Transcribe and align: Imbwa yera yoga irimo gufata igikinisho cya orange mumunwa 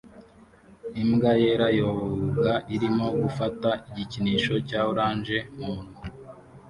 Imbwa 1.01 1.31
yera 1.41 1.67
yoga 1.79 2.53
irimo 2.75 3.07
gufata 3.21 3.69
igikinisho 3.89 4.53
cya 4.67 4.79
orange 4.91 5.37
mumunwa 5.59 6.03